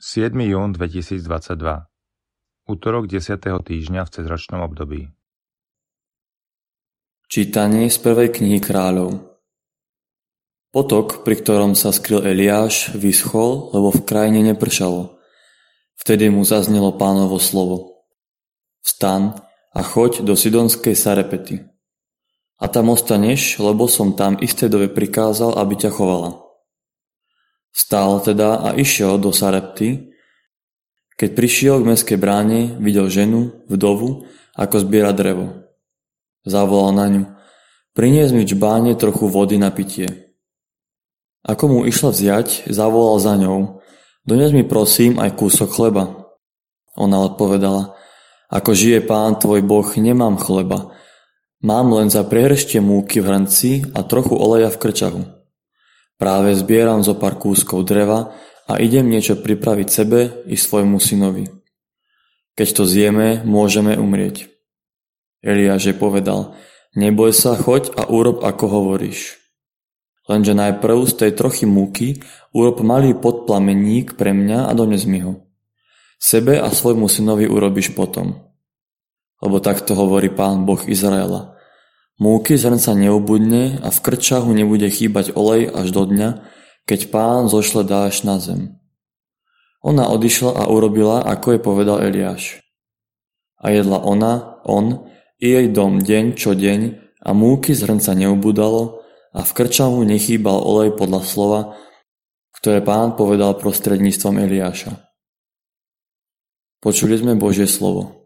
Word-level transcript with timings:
7. 0.00 0.32
jún 0.32 0.72
2022 0.72 1.60
Útorok 2.72 3.04
10. 3.04 3.36
týždňa 3.36 4.08
v 4.08 4.10
cezročnom 4.16 4.64
období 4.64 5.12
Čítanie 7.28 7.92
z 7.92 8.00
prvej 8.00 8.32
knihy 8.32 8.64
kráľov 8.64 9.20
Potok, 10.72 11.20
pri 11.20 11.36
ktorom 11.44 11.76
sa 11.76 11.92
skryl 11.92 12.24
Eliáš, 12.24 12.96
vyschol, 12.96 13.76
lebo 13.76 13.92
v 13.92 14.00
krajine 14.08 14.40
nepršalo. 14.40 15.20
Vtedy 16.00 16.32
mu 16.32 16.48
zaznelo 16.48 16.96
pánovo 16.96 17.36
slovo. 17.36 18.08
Vstan 18.80 19.36
a 19.76 19.84
choď 19.84 20.24
do 20.24 20.32
Sidonskej 20.32 20.96
Sarepety. 20.96 21.60
A 22.56 22.72
tam 22.72 22.88
ostaneš, 22.88 23.60
lebo 23.60 23.84
som 23.84 24.16
tam 24.16 24.40
isté 24.40 24.72
dobe 24.72 24.88
prikázal, 24.88 25.60
aby 25.60 25.76
ťa 25.76 25.92
chovala. 25.92 26.49
Stál 27.70 28.20
teda 28.20 28.66
a 28.66 28.68
išiel 28.74 29.18
do 29.22 29.30
Sarepty. 29.30 30.10
Keď 31.14 31.30
prišiel 31.36 31.76
k 31.80 31.88
mestskej 31.94 32.18
bráne, 32.18 32.76
videl 32.82 33.06
ženu, 33.06 33.64
vdovu, 33.70 34.26
ako 34.58 34.76
zbiera 34.82 35.14
drevo. 35.14 35.68
Zavolal 36.42 36.92
na 36.96 37.06
ňu. 37.06 37.22
Prinies 37.92 38.32
mi 38.32 38.48
čbáne 38.48 38.96
trochu 38.96 39.28
vody 39.28 39.60
na 39.60 39.68
pitie. 39.68 40.32
Ako 41.44 41.68
mu 41.68 41.78
išla 41.88 42.12
vziať, 42.12 42.68
zavolal 42.68 43.16
za 43.20 43.34
ňou. 43.36 43.80
Dones 44.24 44.52
mi 44.52 44.64
prosím 44.64 45.16
aj 45.16 45.36
kúsok 45.36 45.72
chleba. 45.72 46.28
Ona 46.96 47.16
odpovedala. 47.24 47.96
Ako 48.50 48.74
žije 48.74 49.06
pán 49.06 49.38
tvoj 49.38 49.62
boh, 49.62 49.86
nemám 49.96 50.36
chleba. 50.36 50.92
Mám 51.60 51.92
len 51.92 52.08
za 52.08 52.24
prehrštie 52.24 52.80
múky 52.80 53.20
v 53.20 53.28
hrnci 53.30 53.70
a 53.92 54.02
trochu 54.02 54.32
oleja 54.32 54.72
v 54.72 54.80
krčahu. 54.80 55.39
Práve 56.20 56.52
zbieram 56.52 57.00
zo 57.00 57.16
pár 57.16 57.40
kúskov 57.40 57.88
dreva 57.88 58.36
a 58.68 58.76
idem 58.76 59.08
niečo 59.08 59.40
pripraviť 59.40 59.88
sebe 59.88 60.44
i 60.44 60.52
svojmu 60.52 61.00
synovi. 61.00 61.48
Keď 62.60 62.68
to 62.76 62.84
zjeme, 62.84 63.40
môžeme 63.48 63.96
umrieť. 63.96 64.52
Eliáš 65.40 65.90
je 65.90 65.94
povedal, 65.96 66.52
neboj 66.92 67.32
sa, 67.32 67.56
choď 67.56 67.96
a 67.96 68.04
urob 68.12 68.44
ako 68.44 68.64
hovoríš. 68.68 69.40
Lenže 70.28 70.52
najprv 70.52 71.08
z 71.08 71.14
tej 71.24 71.30
trochy 71.32 71.64
múky 71.64 72.20
urob 72.52 72.84
malý 72.84 73.16
podplameník 73.16 74.20
pre 74.20 74.36
mňa 74.36 74.68
a 74.68 74.72
dones 74.76 75.08
mi 75.08 75.24
ho. 75.24 75.48
Sebe 76.20 76.60
a 76.60 76.68
svojmu 76.68 77.08
synovi 77.08 77.48
urobíš 77.48 77.96
potom. 77.96 78.36
Lebo 79.40 79.56
takto 79.64 79.96
hovorí 79.96 80.28
pán 80.28 80.68
Boh 80.68 80.84
Izraela. 80.84 81.49
Múky 82.20 82.60
zrnca 82.60 82.92
neubudne 82.92 83.80
a 83.80 83.88
v 83.88 83.98
krčahu 84.04 84.52
nebude 84.52 84.84
chýbať 84.92 85.32
olej 85.32 85.72
až 85.72 85.88
do 85.88 86.04
dňa, 86.04 86.44
keď 86.84 87.08
pán 87.08 87.48
zošle 87.48 87.80
dáš 87.80 88.28
na 88.28 88.36
zem. 88.36 88.76
Ona 89.80 90.04
odišla 90.12 90.52
a 90.52 90.68
urobila, 90.68 91.24
ako 91.24 91.56
jej 91.56 91.62
povedal 91.64 92.04
Eliáš. 92.04 92.60
A 93.56 93.72
jedla 93.72 94.04
ona, 94.04 94.60
on 94.68 95.08
i 95.40 95.48
jej 95.48 95.72
dom 95.72 96.04
deň 96.04 96.36
čo 96.36 96.52
deň 96.52 96.80
a 97.24 97.32
múky 97.32 97.72
zrnca 97.72 98.12
neubudalo 98.12 99.00
a 99.32 99.40
v 99.40 99.50
krčahu 99.56 100.04
nechýbal 100.04 100.60
olej 100.60 100.92
podľa 101.00 101.24
slova, 101.24 101.60
ktoré 102.60 102.84
pán 102.84 103.16
povedal 103.16 103.56
prostredníctvom 103.56 104.44
Eliáša. 104.44 104.92
Počuli 106.84 107.16
sme 107.16 107.32
Božie 107.40 107.64
slovo. 107.64 108.19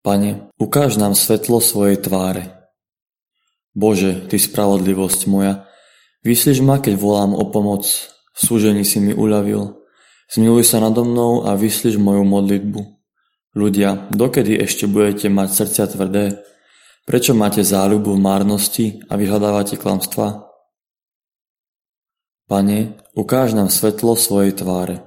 Pane, 0.00 0.48
ukáž 0.56 0.96
nám 0.96 1.12
svetlo 1.12 1.60
svojej 1.60 2.00
tváre. 2.00 2.56
Bože, 3.76 4.24
Ty 4.32 4.40
spravodlivosť 4.40 5.20
moja, 5.28 5.68
vyslíš 6.24 6.64
ma, 6.64 6.80
keď 6.80 6.96
volám 6.96 7.36
o 7.36 7.44
pomoc, 7.52 7.84
v 8.32 8.38
súžení 8.40 8.80
si 8.88 8.96
mi 8.96 9.12
uľavil. 9.12 9.76
Zmiluj 10.32 10.64
sa 10.64 10.80
nado 10.80 11.04
mnou 11.04 11.44
a 11.44 11.52
vyslíš 11.52 12.00
moju 12.00 12.24
modlitbu. 12.24 12.80
Ľudia, 13.52 14.08
dokedy 14.08 14.56
ešte 14.56 14.88
budete 14.88 15.28
mať 15.28 15.48
srdcia 15.52 15.84
tvrdé? 15.92 16.24
Prečo 17.04 17.36
máte 17.36 17.60
záľubu 17.60 18.16
v 18.16 18.24
márnosti 18.24 18.86
a 19.10 19.20
vyhľadávate 19.20 19.76
klamstva? 19.76 20.48
Pane, 22.48 22.96
ukáž 23.12 23.52
nám 23.52 23.68
svetlo 23.68 24.16
svojej 24.16 24.56
tváre. 24.56 25.04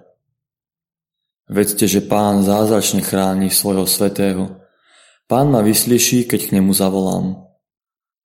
Vedzte, 1.50 1.90
že 1.90 2.06
Pán 2.06 2.46
zázračne 2.46 3.04
chráni 3.04 3.52
svojho 3.52 3.84
svetého, 3.84 4.63
Pán 5.28 5.52
ma 5.52 5.64
vyslyší, 5.64 6.28
keď 6.28 6.52
k 6.52 6.54
nemu 6.60 6.72
zavolám. 6.76 7.48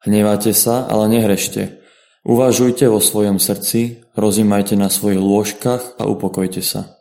Hnevate 0.03 0.55
sa, 0.55 0.87
ale 0.87 1.11
nehrešte. 1.11 1.83
Uvažujte 2.27 2.87
vo 2.91 2.99
svojom 3.03 3.39
srdci, 3.43 4.05
rozímajte 4.15 4.75
na 4.75 4.91
svojich 4.91 5.19
lôžkach 5.19 5.99
a 5.99 6.07
upokojte 6.07 6.63
sa. 6.63 6.99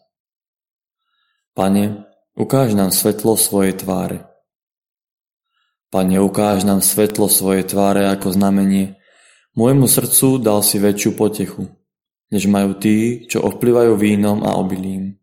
Pane, 1.57 2.05
ukáž 2.37 2.77
nám 2.77 2.93
svetlo 2.93 3.33
svojej 3.37 3.73
tváre. 3.77 4.29
Pane, 5.89 6.21
ukáž 6.21 6.67
nám 6.67 6.85
svetlo 6.85 7.29
svojej 7.31 7.65
tváre 7.65 8.05
ako 8.13 8.33
znamenie. 8.33 9.01
Môjmu 9.57 9.89
srdcu 9.89 10.37
dal 10.37 10.61
si 10.61 10.77
väčšiu 10.77 11.17
potechu, 11.17 11.65
než 12.29 12.45
majú 12.45 12.77
tí, 12.77 13.25
čo 13.25 13.41
ovplyvajú 13.41 13.97
vínom 13.97 14.45
a 14.45 14.53
obilím. 14.53 15.17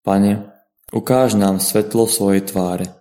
Pane, 0.00 0.48
ukáž 0.88 1.36
nám 1.36 1.60
svetlo 1.60 2.08
svojej 2.08 2.48
tváre. 2.48 2.99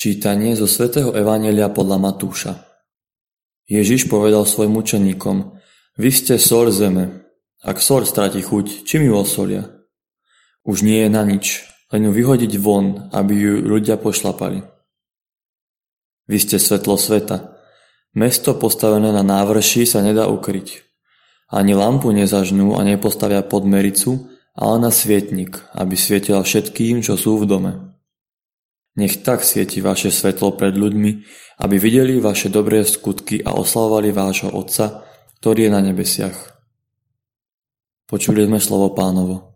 Čítanie 0.00 0.56
zo 0.56 0.64
svätého 0.64 1.12
Evangelia 1.12 1.68
podľa 1.68 2.00
Matúša 2.00 2.56
Ježiš 3.68 4.08
povedal 4.08 4.48
svojim 4.48 4.80
učeníkom, 4.80 5.60
Vy 6.00 6.08
ste 6.08 6.40
sol 6.40 6.72
zeme. 6.72 7.28
Ak 7.60 7.84
sol 7.84 8.08
stratí 8.08 8.40
chuť, 8.40 8.88
čím 8.88 9.12
ju 9.12 9.20
osolia? 9.20 9.68
Už 10.64 10.88
nie 10.88 11.04
je 11.04 11.12
na 11.12 11.20
nič, 11.28 11.68
len 11.92 12.08
ju 12.08 12.16
vyhodiť 12.16 12.52
von, 12.56 13.12
aby 13.12 13.32
ju 13.36 13.52
ľudia 13.60 14.00
pošlapali. 14.00 14.64
Vy 16.32 16.48
ste 16.48 16.56
svetlo 16.56 16.96
sveta. 16.96 17.60
Mesto 18.16 18.56
postavené 18.56 19.12
na 19.12 19.20
návrši 19.20 19.84
sa 19.84 20.00
nedá 20.00 20.32
ukryť. 20.32 20.80
Ani 21.52 21.76
lampu 21.76 22.08
nezažnú 22.08 22.72
a 22.72 22.88
nepostavia 22.88 23.44
pod 23.44 23.68
mericu, 23.68 24.32
ale 24.56 24.80
na 24.80 24.88
svietnik, 24.88 25.60
aby 25.76 25.92
svietila 25.92 26.40
všetkým, 26.40 27.04
čo 27.04 27.20
sú 27.20 27.36
v 27.36 27.44
dome. 27.44 27.89
Nech 28.98 29.22
tak 29.22 29.46
svieti 29.46 29.78
vaše 29.78 30.10
svetlo 30.10 30.58
pred 30.58 30.74
ľuďmi, 30.74 31.10
aby 31.62 31.76
videli 31.78 32.18
vaše 32.18 32.50
dobré 32.50 32.82
skutky 32.82 33.42
a 33.44 33.54
oslavovali 33.54 34.10
vášho 34.10 34.50
Otca, 34.50 35.06
ktorý 35.38 35.68
je 35.68 35.74
na 35.74 35.80
nebesiach. 35.84 36.36
Počuli 38.10 38.46
sme 38.46 38.58
slovo 38.58 38.90
pánovo. 38.90 39.49